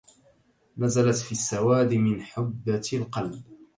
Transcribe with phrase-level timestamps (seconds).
[0.77, 3.43] نزلت في السواد من حبة القلب